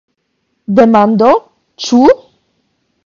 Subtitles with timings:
[0.79, 1.27] Demando:
[1.89, 2.03] Ĉu?